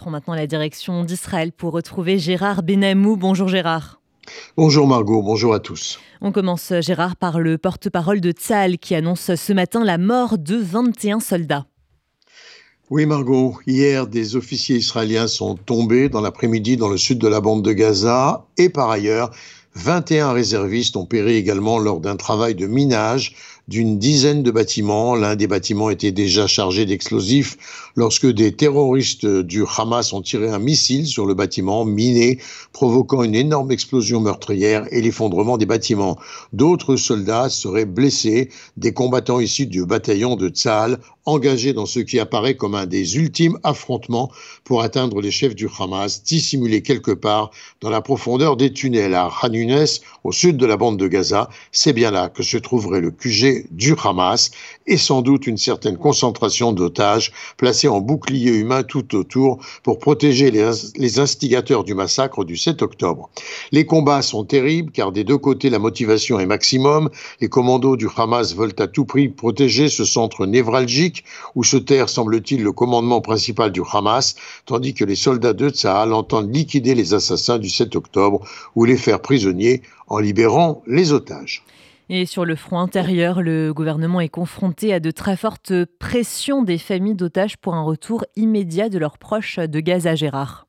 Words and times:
prend 0.00 0.10
maintenant 0.10 0.34
la 0.34 0.46
direction 0.46 1.04
d'Israël 1.04 1.52
pour 1.52 1.74
retrouver 1.74 2.18
Gérard 2.18 2.62
Benamou. 2.62 3.18
Bonjour 3.18 3.48
Gérard. 3.48 4.00
Bonjour 4.56 4.86
Margot, 4.86 5.22
bonjour 5.22 5.52
à 5.52 5.60
tous. 5.60 6.00
On 6.22 6.32
commence 6.32 6.72
Gérard 6.80 7.16
par 7.16 7.38
le 7.38 7.58
porte-parole 7.58 8.22
de 8.22 8.30
Tzal 8.30 8.78
qui 8.78 8.94
annonce 8.94 9.34
ce 9.34 9.52
matin 9.52 9.84
la 9.84 9.98
mort 9.98 10.38
de 10.38 10.56
21 10.56 11.20
soldats. 11.20 11.66
Oui 12.88 13.04
Margot, 13.04 13.58
hier 13.66 14.06
des 14.06 14.36
officiers 14.36 14.76
israéliens 14.76 15.26
sont 15.26 15.54
tombés 15.54 16.08
dans 16.08 16.22
l'après-midi 16.22 16.78
dans 16.78 16.88
le 16.88 16.96
sud 16.96 17.18
de 17.18 17.28
la 17.28 17.42
bande 17.42 17.62
de 17.62 17.72
Gaza 17.74 18.46
et 18.56 18.70
par 18.70 18.88
ailleurs 18.88 19.30
21 19.74 20.32
réservistes 20.32 20.96
ont 20.96 21.04
péri 21.04 21.34
également 21.34 21.78
lors 21.78 22.00
d'un 22.00 22.16
travail 22.16 22.54
de 22.54 22.66
minage 22.66 23.34
d'une 23.70 23.98
dizaine 24.00 24.42
de 24.42 24.50
bâtiments. 24.50 25.14
L'un 25.14 25.36
des 25.36 25.46
bâtiments 25.46 25.90
était 25.90 26.10
déjà 26.10 26.48
chargé 26.48 26.84
d'explosifs 26.86 27.56
lorsque 27.94 28.26
des 28.26 28.52
terroristes 28.52 29.24
du 29.24 29.62
Hamas 29.78 30.12
ont 30.12 30.22
tiré 30.22 30.48
un 30.48 30.58
missile 30.58 31.06
sur 31.06 31.24
le 31.24 31.34
bâtiment 31.34 31.84
miné, 31.84 32.40
provoquant 32.72 33.22
une 33.22 33.36
énorme 33.36 33.70
explosion 33.70 34.20
meurtrière 34.20 34.86
et 34.90 35.00
l'effondrement 35.00 35.56
des 35.56 35.66
bâtiments. 35.66 36.18
D'autres 36.52 36.96
soldats 36.96 37.48
seraient 37.48 37.84
blessés, 37.84 38.50
des 38.76 38.92
combattants 38.92 39.38
issus 39.38 39.66
du 39.66 39.86
bataillon 39.86 40.34
de 40.34 40.48
Tzal, 40.48 40.98
engagés 41.26 41.72
dans 41.72 41.86
ce 41.86 42.00
qui 42.00 42.18
apparaît 42.18 42.54
comme 42.54 42.74
un 42.74 42.86
des 42.86 43.16
ultimes 43.16 43.58
affrontements 43.62 44.30
pour 44.64 44.82
atteindre 44.82 45.20
les 45.20 45.30
chefs 45.30 45.54
du 45.54 45.68
Hamas, 45.78 46.22
dissimulés 46.22 46.82
quelque 46.82 47.10
part 47.10 47.50
dans 47.80 47.90
la 47.90 48.00
profondeur 48.00 48.56
des 48.56 48.72
tunnels 48.72 49.14
à 49.14 49.30
Khan 49.40 49.50
au 50.24 50.32
sud 50.32 50.56
de 50.56 50.66
la 50.66 50.76
bande 50.76 50.98
de 50.98 51.08
Gaza. 51.08 51.48
C'est 51.72 51.92
bien 51.92 52.10
là 52.10 52.28
que 52.28 52.42
se 52.42 52.56
trouverait 52.56 53.00
le 53.00 53.10
QG 53.10 53.66
du 53.70 53.94
Hamas 54.02 54.50
et 54.86 54.96
sans 54.96 55.22
doute 55.22 55.46
une 55.46 55.56
certaine 55.56 55.96
concentration 55.96 56.72
d'otages 56.72 57.32
placés 57.56 57.88
en 57.88 58.00
bouclier 58.00 58.52
humain 58.52 58.82
tout 58.82 59.14
autour 59.14 59.58
pour 59.82 59.98
protéger 59.98 60.50
les, 60.50 61.18
instigateurs 61.18 61.84
du 61.84 61.94
massacre 61.94 62.44
du 62.44 62.56
7 62.56 62.82
octobre. 62.82 63.30
Les 63.72 63.84
combats 63.84 64.22
sont 64.22 64.44
terribles 64.44 64.92
car 64.92 65.12
des 65.12 65.24
deux 65.24 65.38
côtés 65.38 65.70
la 65.70 65.78
motivation 65.78 66.38
est 66.38 66.46
maximum. 66.46 67.10
Les 67.40 67.48
commandos 67.48 67.96
du 67.96 68.08
Hamas 68.16 68.54
veulent 68.54 68.74
à 68.78 68.86
tout 68.86 69.04
prix 69.04 69.28
protéger 69.28 69.88
ce 69.88 70.04
centre 70.04 70.46
névralgique 70.46 71.09
où 71.54 71.64
se 71.64 71.76
terre, 71.76 72.08
semble-t-il, 72.08 72.62
le 72.62 72.72
commandement 72.72 73.20
principal 73.20 73.72
du 73.72 73.82
Hamas, 73.92 74.36
tandis 74.66 74.94
que 74.94 75.04
les 75.04 75.16
soldats 75.16 75.52
de 75.52 75.68
Tsahal 75.68 76.12
entendent 76.12 76.54
liquider 76.54 76.94
les 76.94 77.14
assassins 77.14 77.58
du 77.58 77.68
7 77.68 77.96
octobre 77.96 78.46
ou 78.74 78.84
les 78.84 78.96
faire 78.96 79.20
prisonniers 79.20 79.82
en 80.08 80.18
libérant 80.18 80.82
les 80.86 81.12
otages. 81.12 81.64
Et 82.12 82.26
sur 82.26 82.44
le 82.44 82.56
front 82.56 82.80
intérieur, 82.80 83.40
le 83.40 83.72
gouvernement 83.72 84.20
est 84.20 84.28
confronté 84.28 84.92
à 84.92 84.98
de 84.98 85.12
très 85.12 85.36
fortes 85.36 85.72
pressions 86.00 86.64
des 86.64 86.78
familles 86.78 87.14
d'otages 87.14 87.56
pour 87.56 87.74
un 87.74 87.82
retour 87.82 88.24
immédiat 88.34 88.88
de 88.88 88.98
leurs 88.98 89.16
proches 89.16 89.60
de 89.60 89.78
Gaza 89.78 90.16
Gérard. 90.16 90.66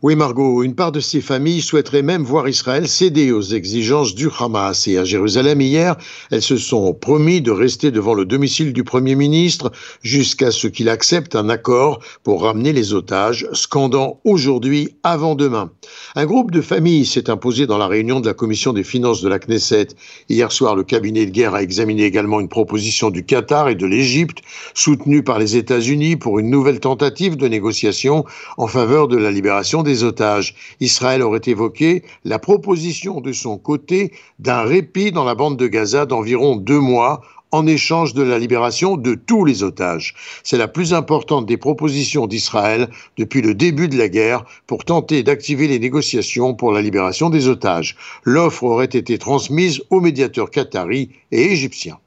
Oui, 0.00 0.14
Margot, 0.14 0.62
une 0.62 0.76
part 0.76 0.92
de 0.92 1.00
ces 1.00 1.20
familles 1.20 1.60
souhaiterait 1.60 2.02
même 2.02 2.22
voir 2.22 2.48
Israël 2.48 2.86
céder 2.86 3.32
aux 3.32 3.42
exigences 3.42 4.14
du 4.14 4.28
Hamas. 4.38 4.86
Et 4.86 4.96
à 4.96 5.02
Jérusalem, 5.02 5.60
hier, 5.60 5.96
elles 6.30 6.40
se 6.40 6.56
sont 6.56 6.94
promis 6.94 7.40
de 7.40 7.50
rester 7.50 7.90
devant 7.90 8.14
le 8.14 8.24
domicile 8.24 8.72
du 8.72 8.84
Premier 8.84 9.16
ministre 9.16 9.72
jusqu'à 10.02 10.52
ce 10.52 10.68
qu'il 10.68 10.88
accepte 10.88 11.34
un 11.34 11.48
accord 11.48 11.98
pour 12.22 12.44
ramener 12.44 12.72
les 12.72 12.94
otages, 12.94 13.48
scandant 13.54 14.20
aujourd'hui 14.22 14.94
avant 15.02 15.34
demain. 15.34 15.72
Un 16.14 16.26
groupe 16.26 16.52
de 16.52 16.60
familles 16.60 17.04
s'est 17.04 17.28
imposé 17.28 17.66
dans 17.66 17.78
la 17.78 17.88
réunion 17.88 18.20
de 18.20 18.26
la 18.26 18.34
Commission 18.34 18.72
des 18.72 18.84
finances 18.84 19.20
de 19.20 19.28
la 19.28 19.40
Knesset. 19.40 19.88
Hier 20.28 20.52
soir, 20.52 20.76
le 20.76 20.84
cabinet 20.84 21.26
de 21.26 21.32
guerre 21.32 21.54
a 21.54 21.62
examiné 21.64 22.04
également 22.04 22.38
une 22.38 22.48
proposition 22.48 23.10
du 23.10 23.24
Qatar 23.24 23.68
et 23.68 23.74
de 23.74 23.86
l'Égypte, 23.86 24.42
soutenue 24.74 25.24
par 25.24 25.40
les 25.40 25.56
États-Unis 25.56 26.14
pour 26.14 26.38
une 26.38 26.50
nouvelle 26.50 26.78
tentative 26.78 27.36
de 27.36 27.48
négociation 27.48 28.24
en 28.58 28.68
faveur 28.68 29.08
de 29.08 29.16
la 29.16 29.32
libération 29.32 29.82
des 29.82 29.87
otages. 30.04 30.54
Israël 30.80 31.22
aurait 31.22 31.40
évoqué 31.46 32.02
la 32.24 32.38
proposition 32.38 33.20
de 33.20 33.32
son 33.32 33.58
côté 33.58 34.12
d'un 34.38 34.62
répit 34.62 35.12
dans 35.12 35.24
la 35.24 35.34
bande 35.34 35.56
de 35.56 35.66
Gaza 35.66 36.06
d'environ 36.06 36.56
deux 36.56 36.80
mois 36.80 37.20
en 37.50 37.66
échange 37.66 38.14
de 38.14 38.22
la 38.22 38.38
libération 38.38 38.96
de 38.96 39.14
tous 39.14 39.44
les 39.44 39.62
otages. 39.62 40.14
C'est 40.42 40.58
la 40.58 40.68
plus 40.68 40.92
importante 40.92 41.46
des 41.46 41.56
propositions 41.56 42.26
d'Israël 42.26 42.88
depuis 43.16 43.42
le 43.42 43.54
début 43.54 43.88
de 43.88 43.96
la 43.96 44.08
guerre 44.08 44.44
pour 44.66 44.84
tenter 44.84 45.22
d'activer 45.22 45.68
les 45.68 45.78
négociations 45.78 46.54
pour 46.54 46.72
la 46.72 46.82
libération 46.82 47.30
des 47.30 47.48
otages. 47.48 47.96
L'offre 48.24 48.64
aurait 48.64 48.84
été 48.86 49.18
transmise 49.18 49.82
aux 49.90 50.00
médiateurs 50.00 50.50
qataris 50.50 51.10
et 51.32 51.52
égyptiens. 51.52 51.98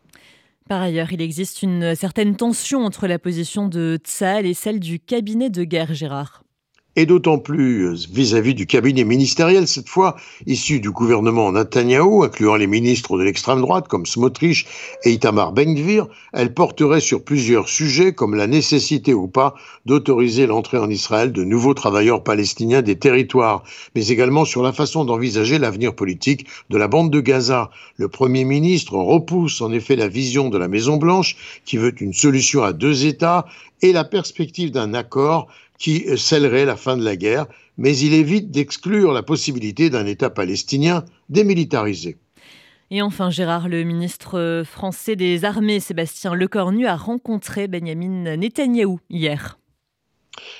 Par 0.69 0.81
ailleurs, 0.81 1.11
il 1.11 1.21
existe 1.21 1.63
une 1.63 1.95
certaine 1.95 2.35
tension 2.35 2.85
entre 2.85 3.07
la 3.07 3.19
position 3.19 3.67
de 3.67 3.99
Tsahal 4.01 4.45
et 4.45 4.53
celle 4.53 4.79
du 4.79 4.99
cabinet 4.99 5.49
de 5.49 5.63
guerre 5.63 5.93
Gérard 5.93 6.43
et 6.95 7.05
d'autant 7.05 7.37
plus 7.37 7.87
euh, 7.87 7.95
vis-à-vis 8.11 8.53
du 8.53 8.65
cabinet 8.65 9.03
ministériel, 9.03 9.67
cette 9.67 9.87
fois 9.87 10.17
issu 10.45 10.79
du 10.79 10.91
gouvernement 10.91 11.51
Netanyahou, 11.51 12.23
incluant 12.23 12.55
les 12.55 12.67
ministres 12.67 13.17
de 13.17 13.23
l'extrême 13.23 13.61
droite 13.61 13.87
comme 13.87 14.05
Smotrich 14.05 14.65
et 15.03 15.11
Itamar 15.11 15.53
Ben-Gvir, 15.53 16.07
elle 16.33 16.53
porterait 16.53 16.99
sur 16.99 17.23
plusieurs 17.23 17.69
sujets 17.69 18.13
comme 18.13 18.35
la 18.35 18.47
nécessité 18.47 19.13
ou 19.13 19.27
pas 19.27 19.55
d'autoriser 19.85 20.47
l'entrée 20.47 20.77
en 20.77 20.89
Israël 20.89 21.31
de 21.31 21.43
nouveaux 21.43 21.73
travailleurs 21.73 22.23
palestiniens 22.23 22.81
des 22.81 22.97
territoires, 22.97 23.63
mais 23.95 24.07
également 24.07 24.45
sur 24.45 24.61
la 24.61 24.73
façon 24.73 25.05
d'envisager 25.05 25.59
l'avenir 25.59 25.95
politique 25.95 26.45
de 26.69 26.77
la 26.77 26.87
bande 26.87 27.09
de 27.09 27.21
Gaza. 27.21 27.69
Le 27.95 28.09
Premier 28.09 28.43
ministre 28.43 28.95
repousse 28.95 29.61
en 29.61 29.71
effet 29.71 29.95
la 29.95 30.07
vision 30.07 30.49
de 30.49 30.57
la 30.57 30.67
Maison-Blanche 30.67 31.37
qui 31.65 31.77
veut 31.77 31.93
une 32.01 32.13
solution 32.13 32.63
à 32.63 32.73
deux 32.73 33.05
États 33.05 33.45
et 33.81 33.93
la 33.93 34.03
perspective 34.03 34.71
d'un 34.71 34.93
accord 34.93 35.47
qui 35.81 36.05
scellerait 36.15 36.65
la 36.65 36.75
fin 36.75 36.95
de 36.95 37.03
la 37.03 37.15
guerre, 37.15 37.47
mais 37.75 37.97
il 37.97 38.13
évite 38.13 38.51
d'exclure 38.51 39.11
la 39.13 39.23
possibilité 39.23 39.89
d'un 39.89 40.05
État 40.05 40.29
palestinien 40.29 41.03
démilitarisé. 41.29 42.17
Et 42.91 43.01
enfin, 43.01 43.31
Gérard, 43.31 43.67
le 43.67 43.83
ministre 43.83 44.61
français 44.63 45.15
des 45.15 45.43
Armées, 45.43 45.79
Sébastien 45.79 46.35
Lecornu, 46.35 46.85
a 46.85 46.95
rencontré 46.95 47.67
Benjamin 47.67 48.37
Netanyahou 48.37 48.99
hier. 49.09 49.57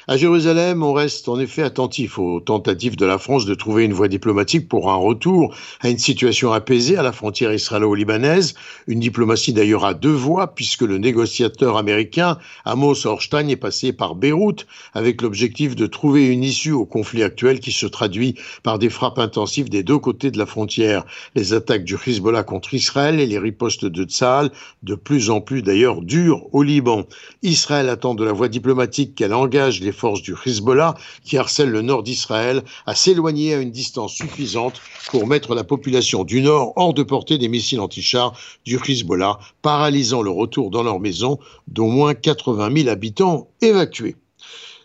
À 0.07 0.17
Jérusalem, 0.17 0.83
on 0.83 0.93
reste 0.93 1.29
en 1.29 1.39
effet 1.39 1.61
attentif 1.61 2.17
aux 2.17 2.39
tentatives 2.39 2.95
de 2.95 3.05
la 3.05 3.17
France 3.17 3.45
de 3.45 3.53
trouver 3.53 3.85
une 3.85 3.93
voie 3.93 4.07
diplomatique 4.07 4.67
pour 4.67 4.91
un 4.91 4.95
retour 4.95 5.55
à 5.79 5.89
une 5.89 5.97
situation 5.97 6.51
apaisée 6.51 6.97
à 6.97 7.03
la 7.03 7.11
frontière 7.11 7.53
israélo-libanaise, 7.53 8.55
une 8.87 8.99
diplomatie 8.99 9.53
d'ailleurs 9.53 9.85
à 9.85 9.93
deux 9.93 10.11
voies 10.11 10.47
puisque 10.55 10.81
le 10.81 10.97
négociateur 10.97 11.77
américain 11.77 12.37
Amos 12.65 13.05
Horstein 13.05 13.47
est 13.47 13.55
passé 13.55 13.93
par 13.93 14.15
Beyrouth 14.15 14.65
avec 14.93 15.21
l'objectif 15.21 15.75
de 15.75 15.85
trouver 15.87 16.27
une 16.27 16.43
issue 16.43 16.71
au 16.71 16.85
conflit 16.85 17.23
actuel 17.23 17.59
qui 17.59 17.71
se 17.71 17.85
traduit 17.85 18.35
par 18.63 18.79
des 18.79 18.89
frappes 18.89 19.19
intensives 19.19 19.69
des 19.69 19.83
deux 19.83 19.99
côtés 19.99 20.31
de 20.31 20.37
la 20.37 20.45
frontière, 20.45 21.05
les 21.35 21.53
attaques 21.53 21.85
du 21.85 21.95
Hezbollah 21.95 22.43
contre 22.43 22.73
Israël 22.73 23.19
et 23.19 23.27
les 23.27 23.39
ripostes 23.39 23.85
de 23.85 24.03
Tsahal, 24.03 24.51
de 24.83 24.95
plus 24.95 25.29
en 25.29 25.39
plus 25.39 25.61
d'ailleurs 25.61 26.01
dures 26.01 26.47
au 26.53 26.63
Liban. 26.63 27.05
Israël 27.43 27.87
attend 27.87 28.13
de 28.15 28.25
la 28.25 28.33
voie 28.33 28.49
diplomatique 28.49 29.15
qu'elle 29.15 29.33
engage 29.33 29.70
les 29.79 29.91
forces 29.91 30.21
du 30.21 30.35
Hezbollah 30.45 30.95
qui 31.23 31.37
harcèlent 31.37 31.69
le 31.69 31.81
nord 31.81 32.03
d'Israël 32.03 32.63
à 32.85 32.95
s'éloigner 32.95 33.53
à 33.53 33.59
une 33.59 33.71
distance 33.71 34.13
suffisante 34.13 34.81
pour 35.09 35.27
mettre 35.27 35.55
la 35.55 35.63
population 35.63 36.23
du 36.23 36.41
nord 36.41 36.73
hors 36.75 36.93
de 36.93 37.03
portée 37.03 37.37
des 37.37 37.47
missiles 37.47 37.79
antichars 37.79 38.33
du 38.65 38.77
Hezbollah, 38.77 39.39
paralysant 39.61 40.21
le 40.21 40.31
retour 40.31 40.69
dans 40.69 40.83
leur 40.83 40.99
maison 40.99 41.39
d'au 41.67 41.87
moins 41.87 42.13
80 42.13 42.75
000 42.75 42.89
habitants 42.89 43.47
évacués. 43.61 44.15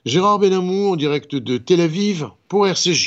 Gérard 0.07 0.39
Benamou 0.39 0.93
en 0.93 0.97
direct 0.97 1.35
de 1.35 1.59
Tel 1.59 1.81
Aviv 1.81 2.29
pour 2.47 2.69
RCJ. 2.69 3.05